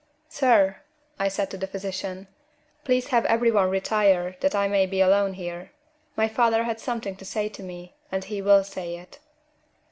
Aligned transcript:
"Sir," 0.29 0.77
I 1.19 1.27
said 1.27 1.51
to 1.51 1.57
the 1.57 1.67
physician, 1.67 2.27
"please 2.83 3.09
have 3.09 3.23
every 3.25 3.51
one 3.51 3.69
retire 3.69 4.35
that 4.39 4.55
I 4.55 4.67
may 4.67 4.87
be 4.87 4.99
alone 4.99 5.33
here; 5.35 5.73
my 6.15 6.27
father 6.27 6.63
had 6.63 6.79
something 6.79 7.15
to 7.17 7.23
say 7.23 7.49
to 7.49 7.61
me, 7.61 7.93
and 8.11 8.23
he 8.23 8.41
will 8.41 8.63
say 8.63 8.97
it." 8.97 9.19